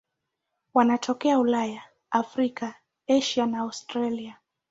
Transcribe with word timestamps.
Wanatokea 0.73 1.39
Ulaya, 1.39 1.83
Afrika, 2.11 2.75
Asia 3.09 3.45
na 3.45 3.59
Australia. 3.59 4.39